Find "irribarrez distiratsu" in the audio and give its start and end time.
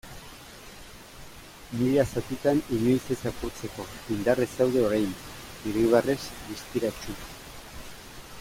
5.73-7.19